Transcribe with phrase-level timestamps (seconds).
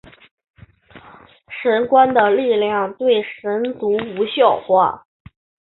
[1.61, 5.05] 神官的力量对神族无效化。